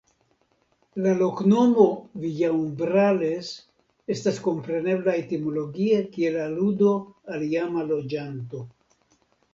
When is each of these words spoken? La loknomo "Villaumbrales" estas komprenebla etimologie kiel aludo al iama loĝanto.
La 1.01 1.11
loknomo 1.17 1.83
"Villaumbrales" 2.23 3.51
estas 4.15 4.41
komprenebla 4.47 5.15
etimologie 5.21 6.01
kiel 6.17 6.41
aludo 6.49 6.95
al 7.37 7.47
iama 7.53 7.89
loĝanto. 7.93 8.65